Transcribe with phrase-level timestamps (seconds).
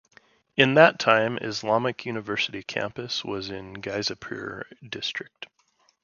[0.57, 5.45] In that time Islamic University campus was in Gazipur district.